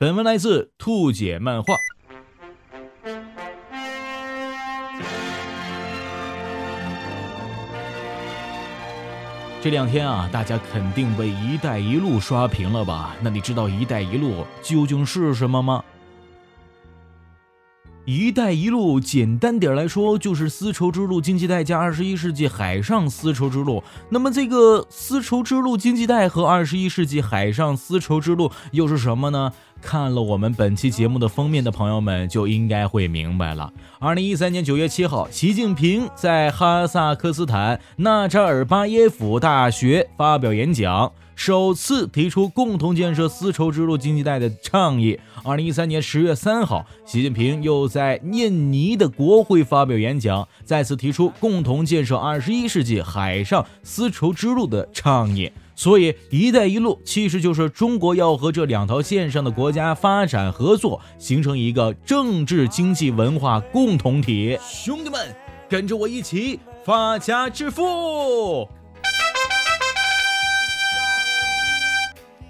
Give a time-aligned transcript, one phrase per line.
[0.00, 1.74] 本文来自兔姐漫画。
[9.60, 13.14] 这两天啊，大家肯定被“一带一路”刷屏了吧？
[13.20, 15.84] 那你知道“一带一路”究竟是什么吗
[18.06, 23.84] ？“一带一路”简单点来说，就是丝绸之路经济带加二十一世纪海上丝绸之路。
[24.08, 29.52] 那么，这个丝绸之路经济带和二十一世纪海上丝绸之路又是什么呢？
[29.82, 33.72] 看了我们本期节目的封面的朋友们就应该会明白了。
[33.98, 45.18] 二零一三年九月七号，习近平在哈萨克斯坦纳扎尔巴耶夫大学发表演讲，首次提出共同建设丝绸之路经济带的倡议。
[45.42, 55.50] 二零一三年十月三号，习近平又在印尼的国会发表演讲，再次提出共同建设二十一世纪海上丝绸之路的倡议。
[55.80, 64.58] 所以，“一带一路”其实就是中国要和这两条线上的国家发展合作，形成一个政治、经济、文化共同体。
[64.62, 65.34] 兄弟们，
[65.70, 68.68] 跟着我一起发家致富！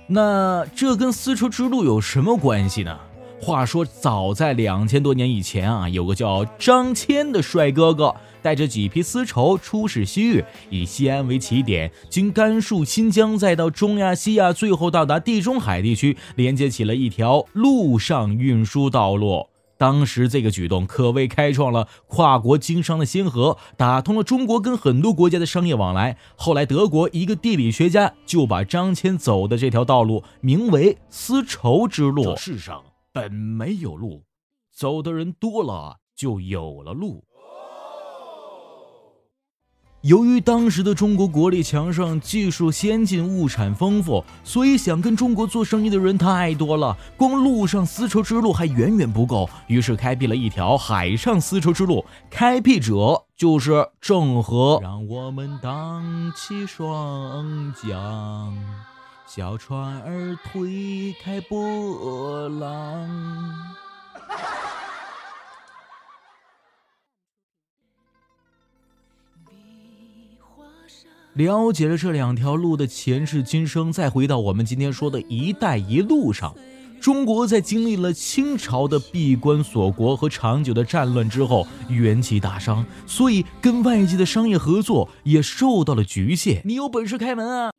[0.08, 2.98] 那这跟丝绸之路有什么关系呢？
[3.41, 8.14] 话说，早在两千多年以前啊，有个叫张骞的帅哥哥。
[8.42, 19.47] 带着几批丝绸出使西域，以西安为起点，经甘肃、新疆，再到中亚、西亚，最后到达地中海地区，连接起了一条陆上运输道路。
[19.77, 26.16] 当时这个举动可谓开创了跨国经商的先河，打通了中国跟很多国家的商业往来。
[26.34, 32.34] 后来，德国一个地理学家就把张骞走的这条道路名为丝绸之路。
[32.38, 32.82] 世上
[33.12, 34.25] 本没有路，
[34.72, 37.25] 走的人多了，就有了路。
[40.03, 52.03] 由于当时的中国国力强盛，技术先进，物产丰富，所以想跟中国做生意的人太多了，光陆上丝绸之路还远远不够，于是开辟了一条海上丝绸之路。
[52.31, 54.78] 开辟者就是郑和。
[54.81, 58.56] 让我们荡起双桨，
[59.32, 63.08] 小船儿推开波浪。
[71.34, 76.52] 了解了这两条路的前世今生，再回到我们今天说的一带一路上，
[77.00, 86.62] 中国在经历了清朝的闭关锁国和长久的战乱之后，元气大伤，所以跟外界的商业合作也受到了局限。
[86.64, 87.70] 你有本事开门啊！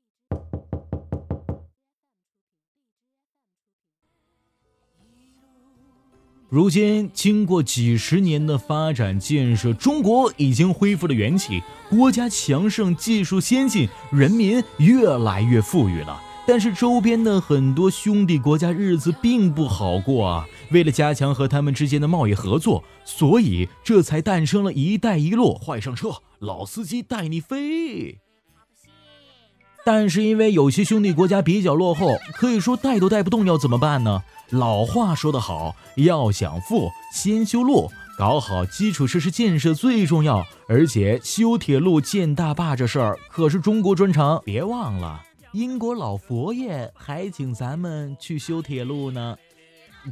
[6.51, 16.21] 如今，经过几十年的发展建设，中国已经恢复了元气，国家强盛，技术先进，人民越来越富裕了。
[16.45, 20.45] 但是，周边的很多兄弟国家日子并不好过啊！
[20.71, 25.53] 为了加强和他们之间的贸易合作，所以这才诞生了一带一路。
[25.53, 28.19] 快上车，老司机带你飞。
[29.83, 34.21] 但是，因为有些兄弟国家比较落后，可以说带都带不动，要怎么办呢？
[34.51, 40.45] 老话说得好，要想富，先修路，搞好基础设施建设最重要。
[40.67, 44.41] 而且修铁路、建大坝这事儿可是中国专长。
[44.45, 45.19] 别忘了，
[45.53, 49.35] 英国老佛爷还请咱们去修铁路呢。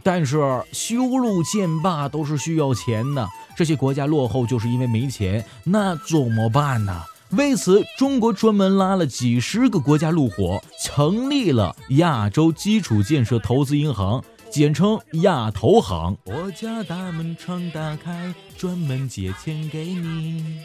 [0.03, 0.38] 但是
[0.72, 7.03] 修路建坝都是需要钱的，这些国家落后就是因为没钱，那怎么办呢？
[7.31, 16.17] 为此，中国专门拉了几十个国家入伙，成立了亚洲基础建设投资银行，简称亚投行。
[16.25, 20.59] 我家大门常打开，专门借钱给你。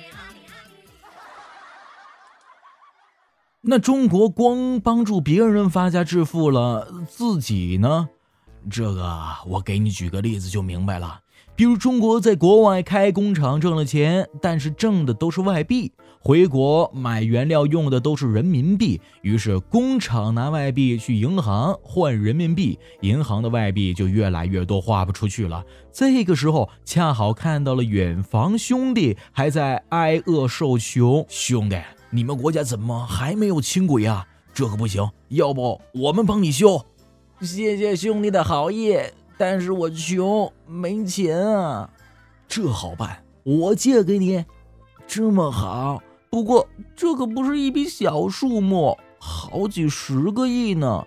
[3.60, 8.08] 那中国光帮助别人发家致富了，自己呢？
[8.70, 11.20] 这个我给你举个例子就明白了。
[11.56, 25.64] 比如中国在国外开工厂挣了钱，但是挣的都是外币，回国买原料用的都是人民币，于是工厂拿外币去银行换人民币，银行的外币就越来越多，花不出去了。
[25.92, 31.80] 这个时候恰好看到了远房兄弟还在挨饿受穷，兄弟，
[32.10, 34.26] 你们国家怎么还没有轻轨啊？
[34.52, 36.84] 这可不行，要不我们帮你修。
[37.40, 38.96] 谢谢兄弟的好意。
[39.36, 41.90] 但是我穷，没钱啊。
[42.46, 44.44] 这好办，我借给你。
[45.06, 46.66] 这么好，不过
[46.96, 51.06] 这可不是一笔小数目，好几十个亿呢。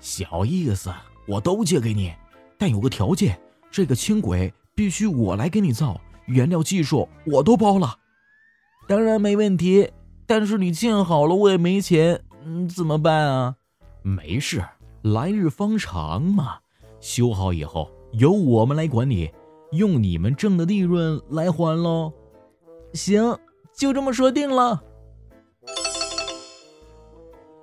[0.00, 0.92] 小意思，
[1.26, 2.12] 我都借给你，
[2.56, 3.38] 但有个条件，
[3.70, 7.98] 这个轻轨必须我来给你造，原料技术我都包了。
[8.88, 9.90] 当然没问题，
[10.26, 13.56] 但是你建好了，我也没钱，嗯，怎么办啊？
[14.02, 14.64] 没事，
[15.02, 16.60] 来日方长嘛。
[17.00, 19.30] 修好以后由我们来管理，
[19.72, 22.12] 用你们挣的利润来还喽。
[22.94, 23.36] 行，
[23.76, 24.82] 就这么说定了。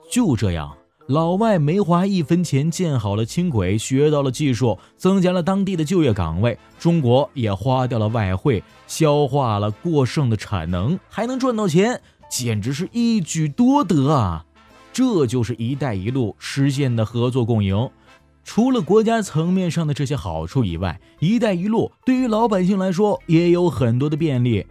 [0.10, 0.78] 就这样。
[1.08, 6.58] 老外没花一分钱建好了轻轨，学到了技术，增加了当地的就业岗位。
[6.80, 14.44] 中国也花掉了外汇，消化了过剩的产能，还能赚到钱，简直是一举多得啊！
[14.92, 17.88] 这就是“一带一路”实现的合作共赢。
[18.46, 24.66] 除了国家层面上的这些好处以外，“一带一路”对于老百姓来说也有很多的便利，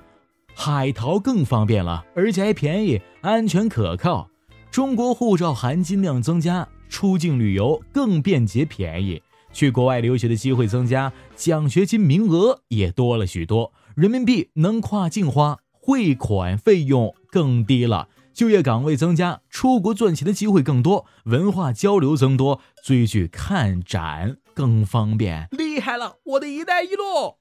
[0.55, 4.31] 海淘更方便了，而且还便宜、安全、可靠。
[4.71, 9.21] 中国护照含金量增加，出境旅游更便捷便宜，
[9.53, 25.47] 去国外留学的机会增加，奖学金名额也多了许多，人民币能跨境花，汇款费用更低了，就业岗位增加，出国赚钱的机会更多，文化交流增多，追剧看展更方便。
[25.53, 27.37] 厉害了，我的一带一路！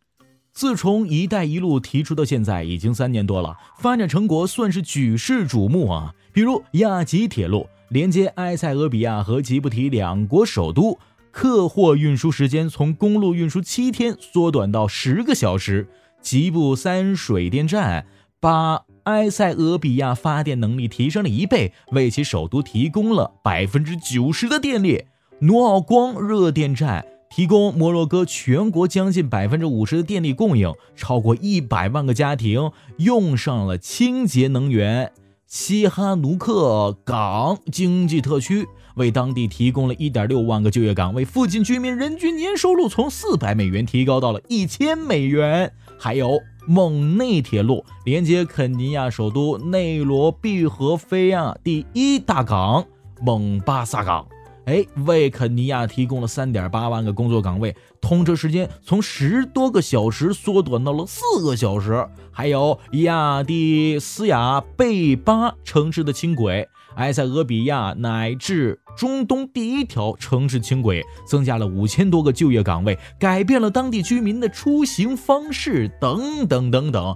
[0.54, 6.14] 自从“一带一路”提出到现在已经三年多了，发展成果算是举世瞩目啊。
[6.32, 11.00] 比如亚吉铁路连接埃塞俄比亚和吉布提两国首都，
[11.32, 15.88] 客货运输时间从公路运输七天缩短到十个小时；
[16.22, 18.06] 吉布三水电站
[18.40, 25.06] 把埃塞俄比亚发电能力提升了一倍，为其首都提供了百分之九十的电力；
[25.40, 27.06] 努奥光热电站。
[27.36, 35.12] 提供摩洛哥全国将近百分之五十的电力供应，超过一百万个家庭用上了清洁能源。
[35.48, 45.74] 西哈努克港经济特区为当地提供了一点六万个就业岗位，附近居民人均年收入从四百美元提高到了一千美元。
[46.00, 52.86] 还有蒙内铁路连接肯尼亚首都内罗毕和菲亚第一大港
[53.22, 54.26] 蒙巴萨港。
[54.66, 62.08] 哎，为肯尼亚提供了三点八万个工作岗位，通车时间从十多个小时缩短到了四个小时。
[62.32, 77.16] 还有亚的斯亚贝巴城市的轻轨，埃塞俄比亚乃至中东第一条城市轻轨，增加了五千多个就业岗位，改变了当地居民的出行方式，等等等等。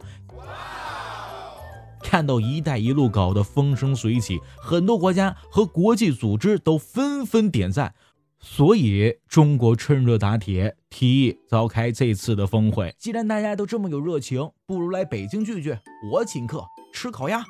[2.02, 7.94] 看到“一带一路”搞得风生水起，很多国家和国际组织都纷纷点赞，
[8.40, 12.96] 所以中国趁热打铁，提议召开这次的峰会。
[12.98, 15.78] 既然大家都这么有热情，不如来北京聚聚，
[16.14, 16.64] 我请客
[16.94, 17.44] 吃烤鸭。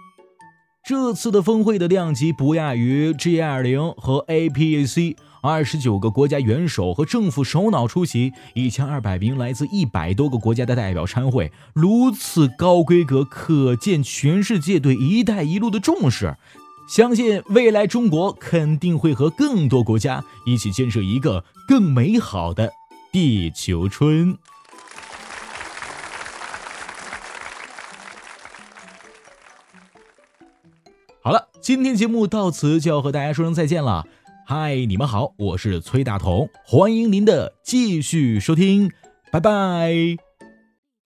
[0.88, 5.18] 这次的峰会的量级不亚于 G20 和 APEC。
[5.42, 16.38] 二十九个国家元首和政府首脑出席，一千二百名来自一百多个国家的代表参会，如此高规格，可见全世界对“一带一路”的重视。
[16.88, 22.72] 相信未来中国肯定会和更多国家一起建设一个更美好的
[23.12, 24.38] 地球村。
[31.68, 34.08] 今天节目到此就要和大家说声再见了。
[34.46, 38.90] 嗨，你们好，我是崔大同，欢迎您的继续收听，
[39.34, 40.27] 拜拜。